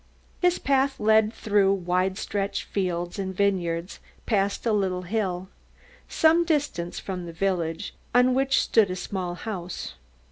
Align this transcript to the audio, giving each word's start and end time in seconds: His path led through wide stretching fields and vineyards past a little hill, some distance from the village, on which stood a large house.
His 0.41 0.57
path 0.57 0.99
led 0.99 1.31
through 1.31 1.73
wide 1.75 2.17
stretching 2.17 2.67
fields 2.71 3.19
and 3.19 3.35
vineyards 3.35 3.99
past 4.25 4.65
a 4.65 4.73
little 4.73 5.03
hill, 5.03 5.47
some 6.09 6.43
distance 6.43 6.97
from 6.99 7.27
the 7.27 7.31
village, 7.33 7.93
on 8.11 8.33
which 8.33 8.61
stood 8.61 8.89
a 8.89 8.97
large 9.13 9.41
house. 9.41 9.93